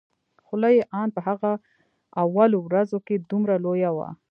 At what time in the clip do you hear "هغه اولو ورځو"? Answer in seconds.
1.27-2.97